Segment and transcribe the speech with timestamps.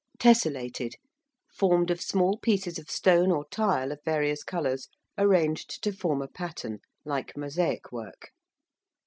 [0.17, 0.95] ~Tesselated~:
[1.53, 6.27] formed of small pieces of stone or tile of various colours arranged to form a
[6.27, 8.31] pattern, like mosaic work.